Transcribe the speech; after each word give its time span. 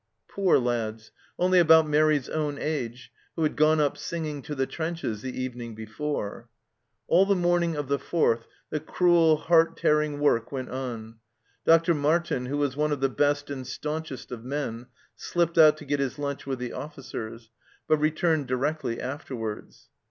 Poor 0.27 0.57
lads, 0.57 1.11
only 1.37 1.59
about 1.59 1.87
Mairi's 1.87 2.27
own 2.27 2.57
age, 2.57 3.11
who 3.35 3.43
had 3.43 3.55
gone 3.55 3.79
up 3.79 3.95
singing 3.99 4.41
to 4.41 4.55
the 4.55 4.65
trenches 4.65 5.21
the 5.21 5.39
evening 5.39 5.75
before! 5.75 6.49
All 7.07 7.23
the 7.27 7.35
morning 7.35 7.75
of 7.75 7.87
the 7.87 7.99
4th 7.99 8.45
the 8.71 8.79
cruel, 8.79 9.37
heart 9.37 9.77
tearing 9.77 10.19
work 10.19 10.51
went 10.51 10.69
on. 10.69 11.19
Dr. 11.67 11.93
Martin, 11.93 12.47
who 12.47 12.57
was 12.57 12.75
one 12.75 12.91
of 12.91 12.99
the 12.99 13.09
best 13.09 13.51
and 13.51 13.67
staunchest 13.67 14.31
of 14.31 14.43
men, 14.43 14.87
slipped 15.15 15.59
out 15.59 15.77
to 15.77 15.85
get 15.85 15.99
his 15.99 16.17
lunch 16.17 16.47
with 16.47 16.57
the 16.57 16.73
officers, 16.73 17.51
but 17.87 17.97
returned 17.97 18.47
directly 18.47 18.99
afterwards. 18.99 19.89